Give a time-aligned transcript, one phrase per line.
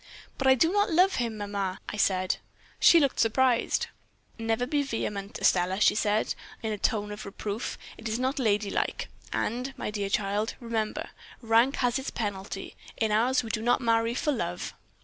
[0.39, 2.37] "'But I do not love him, mamma,' I said.
[2.79, 3.85] "She looked surprised.
[4.39, 8.71] "'Never be vehement, Estelle,' she said, in a tone of reproof; 'it is not lady
[8.71, 9.09] like.
[9.31, 11.09] And, my dear child, remember,
[11.39, 12.75] rank has its penalty.
[12.97, 14.73] In ours we do not marry for love.'